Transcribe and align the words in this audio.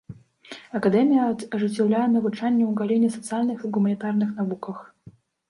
Акадэмія 0.77 1.23
ажыццяўляе 1.55 2.07
навучанне 2.15 2.63
ў 2.67 2.71
галіне 2.81 3.09
сацыяльных 3.17 3.57
і 3.67 3.73
гуманітарных 3.77 4.29
навуках. 4.41 4.77